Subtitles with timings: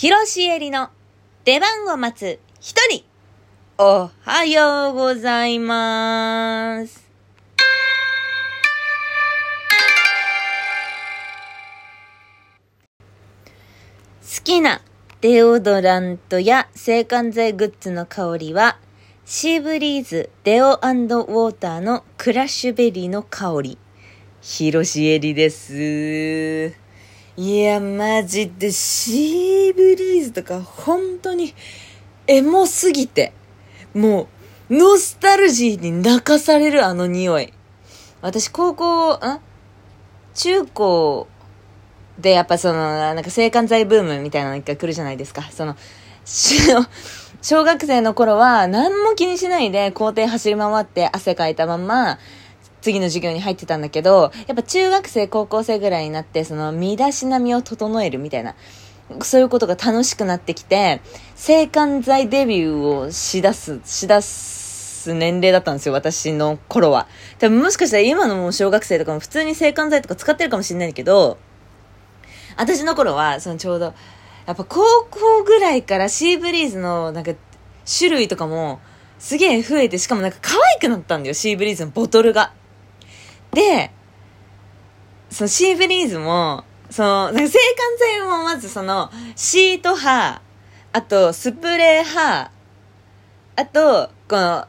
[0.00, 0.90] 広しえりの
[1.44, 3.04] 出番を待つ一人。
[3.78, 7.10] おはようございます。
[14.22, 14.82] 好きな
[15.20, 18.78] デオドラントや制汗剤グッズの香りは、
[19.24, 23.78] シーブリーズデオウォーターのクラッシュベリーの香り。
[24.42, 26.87] 広しえりです。
[27.40, 31.54] いや、マジでシーブリーズとか本当に
[32.26, 33.32] エモすぎて、
[33.94, 34.26] も
[34.68, 37.52] うノスタルジーに泣かされるあの匂い。
[38.22, 39.40] 私高校、ん
[40.34, 41.28] 中高
[42.18, 45.42] でやっぱその、なんか制汗剤ブームみたいなの一回来るじゃないですか。
[45.42, 45.76] その、
[47.40, 52.18] 小学生の頃は何も気にしないで校庭走り回って汗かいたまま、
[52.80, 58.54] 次の授業に入ってたんだけど、やっぱ中学生、高校生ぐらいになって、その、身だしなみを整えるみたいな、
[59.22, 61.00] そういうことが楽しくなってきて、
[61.34, 67.06] 制汗剤デビューをしだす、しだす年齢だったんですよ、私の頃は。
[67.38, 71.38] 多分もしかしたら今のもう小学生とかも普通に制汗剤とか使ってるかもしれないけど、
[72.56, 73.94] 私の頃は、そのちょうど、
[74.46, 77.32] やっぱ高校ぐらいからシーブリーズのなんか
[77.98, 78.80] 種類とかも
[79.18, 82.52] すげえ増えて、しかもなんか可愛くなったんだよ、シーブリーズのボトルが。
[83.58, 83.90] で、
[85.30, 87.50] そのシーブリーズも、その、制汗
[87.98, 90.40] 剤もまずその、シート派、
[90.92, 92.52] あとスプレー派、
[93.56, 94.66] あと、この、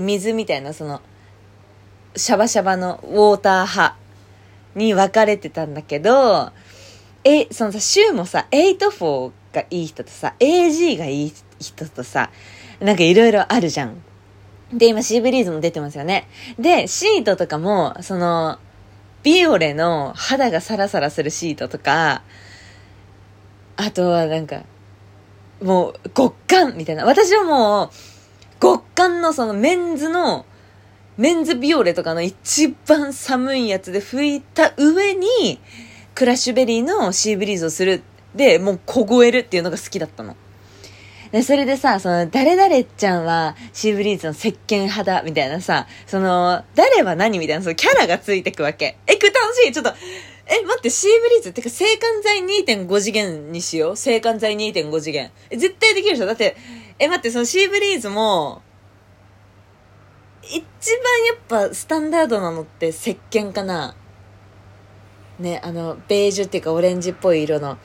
[0.00, 1.00] 水みたいなその、
[2.16, 3.96] シャバシャバのウォーター派
[4.74, 6.50] に分かれてたんだけど、
[7.22, 12.30] え、そのさ、週もさ、84がいい人とさ、AG がいい人とさ、
[12.80, 14.02] なんかいろいろあるじゃん。
[14.76, 16.28] で、今シーブリーズも出てますよね。
[16.58, 18.58] で、シートとかも、その、
[19.22, 22.22] ビオレの肌がサラサラするシートとか、
[23.76, 24.62] あとはなんか、
[25.62, 27.04] もう極寒みたいな。
[27.04, 27.90] 私はもう、
[28.60, 30.44] 極寒のそのメンズの、
[31.16, 35.60] メンズビオレとかの一番寒いやつで拭いた上に、
[36.14, 38.02] クラッシュベリーのシーブリーズをする。
[38.34, 40.36] で、もう凍えるっていうのが好きだったの。
[41.32, 48.96] で、それでさ、その、誰々ちゃんはシーブリーズの石鹸派だ、みたいなさ、その、誰は何みたいな、そのキャラがついてくわけ。
[49.06, 49.92] え、これ楽しいちょっと、
[50.48, 52.40] え、待って、シーブリーズってか、制汗剤
[52.86, 53.96] 2.5次元にしよう？
[53.96, 55.32] 制汗剤2.5次元。
[55.50, 56.26] え、絶対できるでしょ？
[56.26, 56.56] だって、
[56.98, 58.62] え、待って、そのシーブリーズも、
[60.42, 63.96] 一番やっぱスタンダードなのって石鹸かな
[65.40, 67.76] ね、あの、ベージュっていうかオレンジっぽい色の。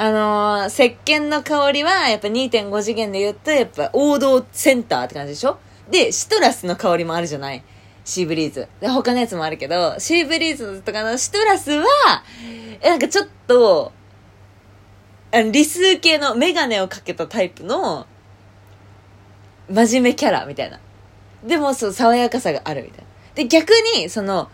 [0.00, 5.58] あのー、石鹸の香りは、やっぱ2.5次元で言うと、やっぱ王道センターって感じでしょ？
[5.90, 7.64] で、シトラスの香りもあるじゃない？
[8.04, 8.68] シーブリーズ。
[8.80, 11.84] で、他のやつもあるけど、シーブリーズとかのシトラスは、
[12.84, 13.92] なんかちょっと、
[15.32, 18.06] あの理数系のメガネをかけたタイプの、
[19.68, 20.78] 真面目キャラみたいな。
[21.44, 23.06] でも、そう、爽やかさがあるみたいな。
[23.34, 24.48] で、逆に、その、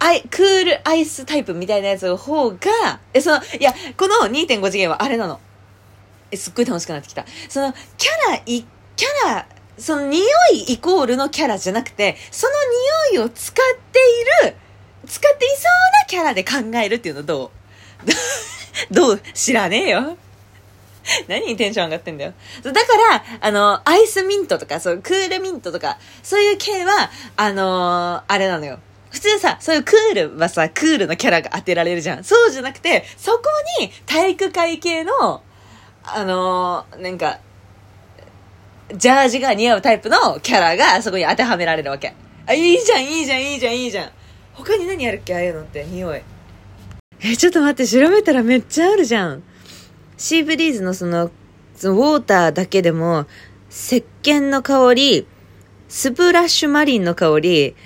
[0.00, 2.58] アイ、クールアイスタイプみたいなやつの方が、
[3.12, 5.38] え、その、いや、この2.5次元はあれなの。
[6.30, 7.24] え、すっごい楽しくなってきた。
[7.48, 8.64] その、キャラ、い、
[8.96, 9.46] キャラ、
[9.78, 10.22] その匂
[10.52, 12.52] いイコールのキャラじゃなくて、その
[13.12, 13.98] 匂いを使って
[14.42, 14.56] いる、
[15.06, 15.64] 使っていそう
[16.02, 17.50] なキャラで考えるっていうのど
[18.90, 18.92] う？
[18.94, 19.20] どう？
[19.34, 20.16] 知らねえよ。
[21.28, 22.34] 何にテンション上がってんだよ。
[22.62, 22.78] だか
[23.10, 28.78] ら、あの、アイスミントとか、そう、クールミントとか、そういう系は、あのーあれなのよ。
[29.10, 32.24] 普通さ、そういうクールはさ、クールのキャラが当てられるじゃん。
[32.24, 33.42] そうじゃなくて、そこ
[33.80, 35.42] に体育会系の、
[36.04, 37.40] あのーなんか、
[38.94, 42.14] ジャージが似合うタイプのキャラがそこに当てはめられるわけ。
[42.46, 44.10] あ、いいじゃん、いいじゃん、いいじゃん、いいじゃん。
[44.54, 45.34] 他に何あるっけ？
[45.34, 46.22] ああいうのって、匂い。
[47.20, 49.42] え、ちょっと待って、調べたらめっちゃあるじゃん。
[50.16, 51.30] シーブリーズのその、
[51.76, 53.26] そのウォーターだけでも、
[53.70, 55.26] 石鹸の香り、
[55.88, 57.76] スプラッシュマリンの香り、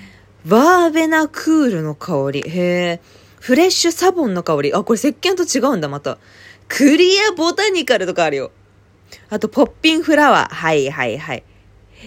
[0.45, 3.01] バーベナクールの香り、へえ、
[3.41, 6.19] フレッシュサボンの香り、あ、これ石鹸と違うんだ、また。
[6.69, 8.51] クリアボタニカルとかあるよ。
[9.31, 10.55] あと、ポッピンフラワー。
[10.55, 11.45] はいはいはい。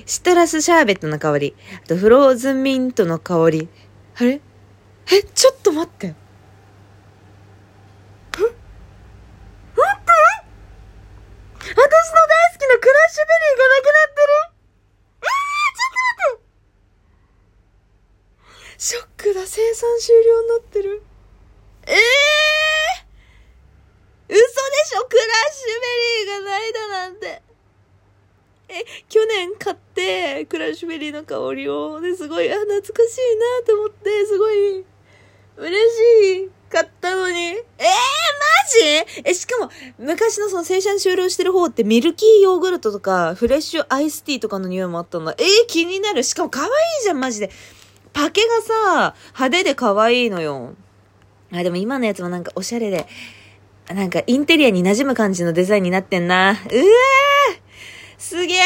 [0.05, 1.55] シトラスシャーベットの香り。
[1.83, 3.69] あと、フローズンミントの香り。
[4.15, 4.41] あれ？
[5.11, 6.07] え、ちょっと待って。
[6.07, 6.13] え
[8.39, 8.57] 待って
[11.69, 11.85] 私の大
[12.53, 14.27] 好きなクラッシュベリーがなくなってる
[15.21, 16.47] えー、ちょっと待って
[18.79, 21.01] ショックだ、生産終了になってる。
[21.87, 24.43] ええー、嘘で
[24.85, 25.05] しょ？
[25.07, 25.87] クラッシュベ
[26.25, 27.41] リーがないだなんて。
[28.69, 34.83] え、去年買って、クラッシュベリーの香りを、ですごい、あ、懐かしいなと思って、すごい、
[35.55, 35.95] 嬉
[36.35, 37.37] しい、買ったのに。
[37.45, 37.61] えー、マ
[38.69, 38.79] ジ
[39.15, 39.21] ジ？
[39.23, 45.33] え、しかも、昔のその生産終了してる方ってミルキーヨーグルトとか、フレッシュアイスティーとかの匂いもあったんだ。
[45.37, 46.23] えー、気になる。
[46.23, 46.71] しかも可愛い
[47.03, 47.49] じゃん、マジで。
[48.17, 50.73] パケがさ、派手で可愛いのよ。
[51.53, 53.05] あ、でも今のやつもなんかおしゃれで、
[53.93, 56.49] なんかインテリアに馴染む感じのデザインになってんな。
[56.49, 56.57] うわー
[58.17, 58.57] すげー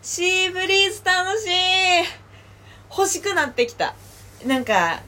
[0.00, 1.48] シーブリーズ楽しい
[2.90, 3.94] 欲しくなってきた。
[4.46, 5.02] なんか、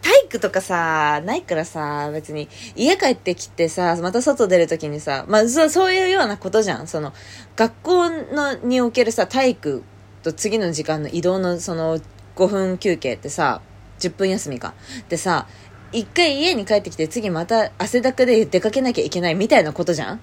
[0.00, 6.86] 体育とかさ、ないからさ、別に、家帰ってきてさ、また外出るときにさ、まあそ、そういうようなことじゃん。
[6.88, 7.12] その、
[7.54, 9.82] 学校のにおけるさ、体育
[10.22, 12.00] と次の時間の移動のその、
[12.36, 13.60] 5分休憩ってさ、
[13.98, 14.74] 10分休みか。
[15.08, 15.48] でさ、
[15.92, 20.16] 一回家に帰ってきて次また汗だくで出かけなきゃいけないみたいなことじゃん？
[20.16, 20.18] っ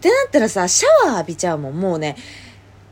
[0.00, 2.16] てなったらさ、シャワー浴びちゃうもん、もうね、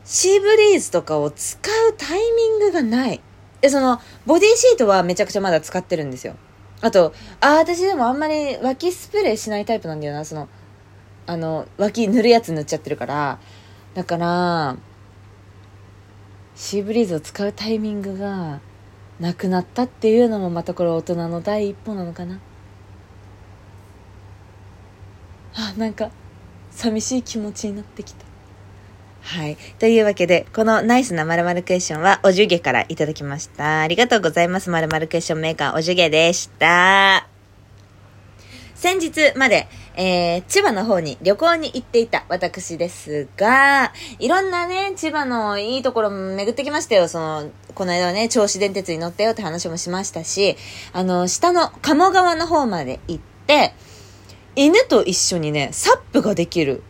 [0.05, 3.21] シーブリーズとかを使うタイミングがない。
[3.61, 6.35] で、その、ボディシートはめちゃくちゃまだ使ってるんですよ。
[6.81, 10.49] あと、あ、私でもあんまり脇スプレーしないタイプなんだよな、その、
[11.27, 13.39] あの、脇塗るやつ塗っちゃってるから。
[13.93, 14.77] だから、
[16.55, 18.59] シーブリーズを使うタイミングが
[19.19, 22.39] なくなったっていうのもまたこれ大人の第一歩なのかな。
[25.55, 26.09] あ、なんか、
[26.71, 28.25] 寂しい気持ちになってきた。
[29.21, 29.57] はい。
[29.79, 33.81] というわけで、このナイスな〇〇クエスチョンはおじゅげからいただきました。
[33.81, 34.69] ありがとうございます。
[34.69, 37.32] 〇〇クエスチョンメーカーおじゅげでした。
[38.83, 47.07] 先日まで、えー、千葉の方に旅行に行っていた私ですが、いろんなね、千葉のいいところも巡ってきましたよ。
[47.07, 50.57] その、この間はね、銚子電鉄に乗ったよって話もしましたし、
[50.91, 53.73] あの、下の鴨川の方まで行って、
[54.57, 56.83] 犬と一緒にね、サップができる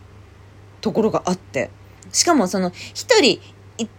[0.80, 1.70] ところがあって、
[2.10, 3.40] しかもその、一人、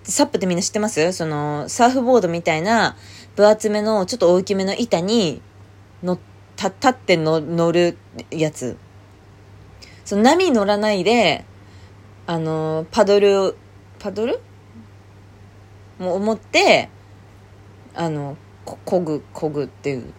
[0.03, 1.13] サップってみんな知ってます？
[1.13, 2.97] その、サーフボードみたいな、
[3.37, 5.41] 分厚めの、ちょっと大きめの板に
[6.03, 6.34] 乗って、
[6.69, 7.97] 立っての乗る
[8.31, 8.77] やつ。
[10.03, 11.45] その波乗らないで、
[12.27, 13.55] あの、パドル、
[13.99, 14.39] パドル？
[15.99, 16.89] もう思って、
[17.93, 20.13] あの、こ、こぐ、こぐっていう。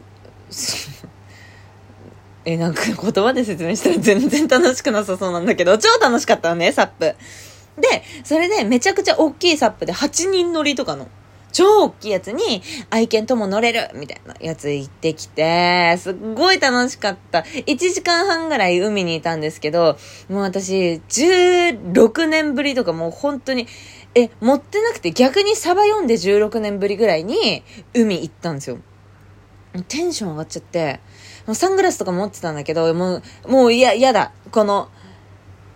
[2.44, 7.14] え、なんか言葉で説明したら全然楽しくなさそうなんだけど、超楽しかったのね、サップ。
[7.80, 11.08] で、それでめちゃくちゃ大きいサップで8人乗りとかの。
[11.56, 12.60] 超大きいやつに
[12.90, 17.38] 愛犬とも乗れるみたいなやつ行ってきて、すっごい楽しかった。
[17.38, 19.96] 1時間半ぐらい海にいたんですけど、
[20.28, 23.66] もう私、16年ぶりとかもう本当に、
[24.14, 27.62] え、持ってなくて逆にサバ読んで16年ぶりぐらいに
[27.94, 28.78] 海行ったんですよ。
[29.88, 31.00] テンション上がっちゃって、
[31.46, 34.32] もうサングラスとか持ってたんだけど、もう、もう嫌、嫌だ。
[34.50, 34.90] この、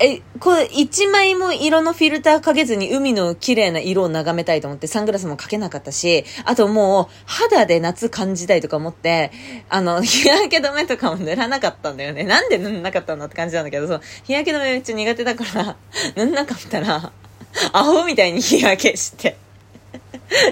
[0.03, 9.31] え、これ一枚も色のフィルターかけずに海の綺麗な色を眺めたいと思ってサングラスもかけなかったし、あともう肌で夏感じたいとか思って、
[9.69, 12.25] あの、 日焼け止めとかも塗らなかったんだよね。
[12.25, 15.77] なんで塗んなかったのって感じなんだけど、そう、日焼け止めめっちゃ苦手だから、
[16.17, 17.13] 塗んなかったら、
[17.75, 19.37] アホみたいに日焼けして。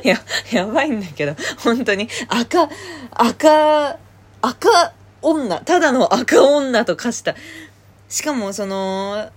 [0.03, 0.21] や、
[0.53, 1.35] やばいんだけど、
[1.65, 2.69] 本当に赤、
[3.13, 3.97] 赤、
[4.43, 4.93] 赤
[5.23, 7.35] 女、ただの赤女と化した。
[8.09, 9.31] しかも、その、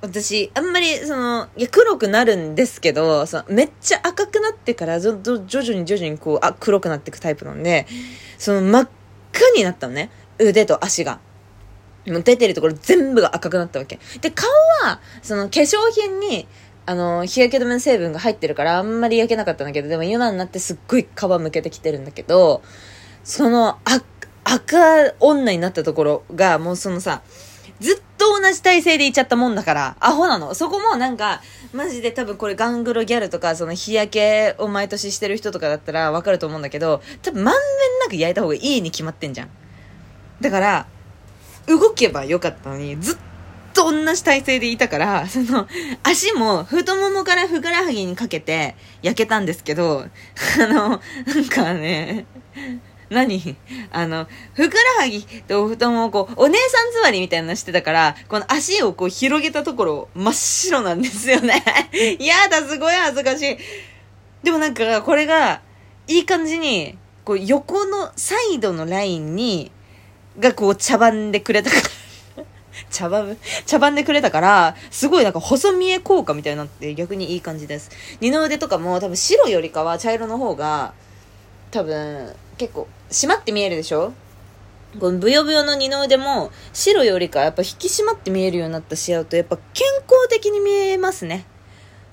[0.00, 5.40] 私、あんまり、その、いや、黒くなるんですけど、そのめっちゃ赤くなってから徐々
[5.74, 7.86] に徐々にこう、あ、黒くなっていくタイプなんで、
[8.38, 8.88] その真っ
[9.32, 10.10] 赤になったのね。
[10.38, 11.18] 腕と足が。
[12.06, 13.98] もう出てるところ全部が赤くなったわけ。
[14.20, 14.48] で、顔
[14.84, 16.46] は、その化粧品に、
[16.86, 22.62] あの、日焼け止めの成分が入ってるからあんまり焼けなかったんだけど、でも今になってすっごい皮むけてきてるんだけど、
[23.24, 24.04] その、赤、
[24.44, 27.22] 赤女になったところが、もうそのさ、
[27.80, 30.54] ずっと同じ体勢でいっちゃったもんだから、アホなの。
[30.54, 31.40] そこもなんか、
[31.72, 37.62] マジで多分これガングロギャルとか、その日焼けを毎年してる人とかだったらわかると思うんだけど、多分まんべん
[38.00, 39.48] なく焼いた方がいいに決まってんじゃん。
[40.40, 40.86] だから、
[41.66, 43.16] 動けばよかったのに、ずっ
[43.74, 45.68] と同じ体勢でいたから、その、
[46.02, 50.06] 足も太ももからふくらはぎにかけて焼けたんですけど、
[50.60, 51.00] あの、なん
[51.48, 52.26] かね、
[53.10, 53.56] 何？
[53.90, 61.62] あの、ふくらはぎと太ももをこう、お姉さん座りみたいなのしてたから、この足をこう広げたところ、真っ白なんですよね。
[62.20, 63.58] やだ、すごい恥ずかしい。
[64.42, 65.62] でもなんか、これが、
[66.06, 69.70] いい感じに、こう、横のサイドのラインに、
[70.38, 71.82] がこう、茶番でくれたから。
[72.90, 73.36] 茶番？
[73.66, 77.90] 茶番でくれたから、すごいなんか細見え効果みたいになって逆にいい感じです。
[78.20, 80.92] 二の腕とかも多分白よりかは茶色の方が、
[81.70, 84.12] 多分結構締まって見えるでしょ？
[85.00, 91.46] このブヨブヨの二の腕も白よりかやっぱ引き締まって見えるようになったし合うとやっぱ健康的に見えますね。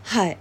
[0.03, 0.37] はい。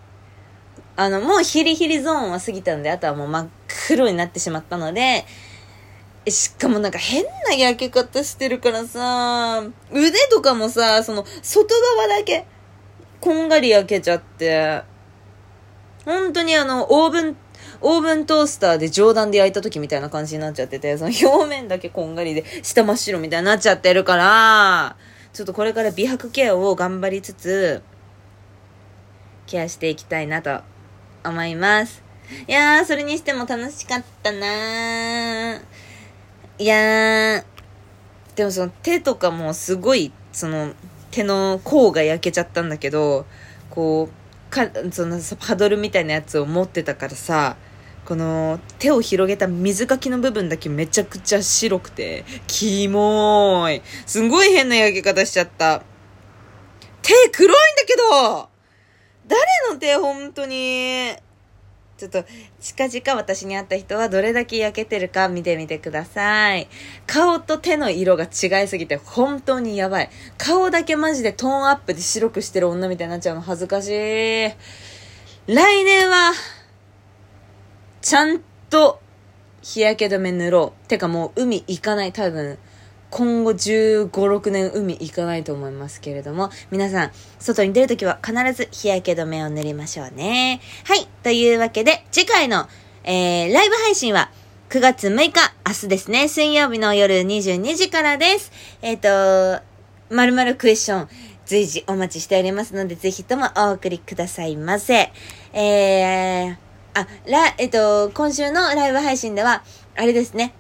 [0.96, 3.49] あの、もうヒリヒリゾーンは過ぎたんで、あとはもう真っ
[3.88, 5.25] 黒になってしまったので、
[6.28, 12.46] しかもなんか変な焼け方してるからさ、腕とかもさ、その、外側だけ、
[13.20, 14.82] こんがり焼けちゃって、
[16.04, 17.37] 本当にあの、オーブン、
[17.80, 24.96] オーブントースターで上段で焼いた時みたいな感じになっちゃってて、その表面だけこんがりで、下真っ白みたいになっちゃってるから、
[25.32, 27.82] ちょっとこれから美白ケアを頑張りつつ、
[29.46, 30.61] ケアしていきたいなと
[31.25, 32.02] 思います。
[32.49, 35.61] いやー、それにしても楽しかったなー。
[36.58, 37.44] いやー、
[38.37, 40.73] でもその手とかもすごい、その
[41.11, 43.26] 手の甲が焼けちゃったんだけど、
[43.70, 44.24] こう、
[44.54, 47.56] か、そのパドルみたいなやつを持ってたからさ、
[48.04, 53.82] この手を広げた水かきの部分だけめちゃくちゃ白くて、キモーい。
[54.06, 55.82] すんごい変な焼け方しちゃった。
[57.02, 58.49] 手黒いんだけど
[59.26, 61.14] 誰の手本当に？
[62.04, 62.28] ちょっと、
[62.61, 66.68] 近々私に会った人はどれだけ焼けてるか見てみてください。
[67.06, 70.11] 顔と手の色が違いすぎて本当にやばい。
[70.37, 73.92] 顔だけマジでトーンアップで白くしてる女みたいになっちゃうの恥ずかしい。
[75.46, 76.32] 来年は、
[78.02, 79.00] ちゃんと
[79.62, 80.88] 日焼け止め塗ろう。
[80.88, 82.12] てかもう海行かない。
[82.12, 82.58] 多分、
[83.14, 90.61] 今後15、6年海行かないと思いますけれども、皆さん、外に出るときは必ず日焼け止めを塗りましょうね。
[90.83, 91.06] はい。
[91.23, 92.66] というわけで、次回の、
[93.04, 94.33] えー、ライブ配信は、
[94.68, 98.50] 9月6日、明日ですね、水曜日の夜22時からです。
[98.83, 99.62] えっ、ー、と、
[100.12, 101.09] まるまるクエスチョン、
[101.47, 105.12] 随時お待ちしておりますので、ぜひともお送りくださいませ。
[105.52, 106.56] えー、
[106.94, 109.62] あ、ら、えっと、今週のライブ配信では、
[109.94, 110.52] あれですね、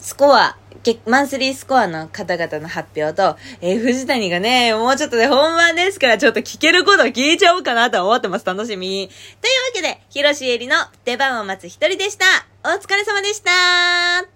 [0.00, 0.58] スコア、
[1.06, 8.46] マンスリースコアの方々の発表と、えー、藤谷がね、もうちょっとで本番ですから、ちょっと聞けること聞いちゃおうかなと思ってます。
[8.46, 8.86] 楽しみ。
[8.86, 9.10] というわ
[9.74, 12.24] けで、広しえりの出番を待つ一人でした。
[12.64, 14.35] お疲れ様でした